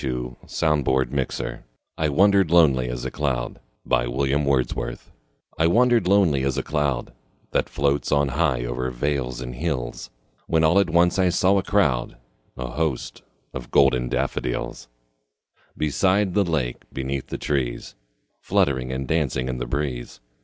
[0.03, 1.59] William Wordsworth
[1.95, 3.59] I Wandered Lonely As a Cloud
[3.91, 4.07] I
[5.67, 7.13] WANDERED lonely as a cloud
[7.51, 10.09] That floats on high o'er vales and hills,
[10.47, 12.17] When all at once I saw a crowd,
[12.57, 13.21] A host,
[13.53, 14.87] of golden daffodils;
[15.77, 17.93] Beside the lake, beneath the trees,
[18.39, 20.19] Fluttering and dancing in the breeze.